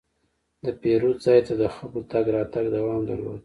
[0.63, 3.39] د پیرود ځای ته د خلکو تګ راتګ دوام درلود.